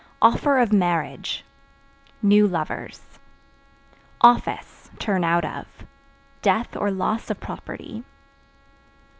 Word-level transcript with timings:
Offer 0.19 0.57
of 0.57 0.73
Marriage 0.73 1.45
New 2.23 2.47
lovers. 2.47 3.01
Office 4.21 4.89
(Turn 4.97 5.23
out 5.23 5.45
of) 5.45 5.67
death 6.41 6.75
or 6.75 6.89
loss 6.89 7.29
of 7.29 7.39
property. 7.39 8.03